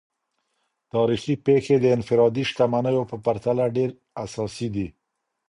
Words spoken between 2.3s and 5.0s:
شتمنیو په پرتله ډیر اساسي دي.